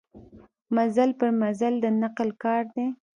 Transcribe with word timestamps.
مزل 0.75 1.09
پر 1.19 1.29
مزل 1.41 1.73
د 1.83 1.85
نقل 2.01 2.29
کار 2.43 2.63
دی. 2.75 2.87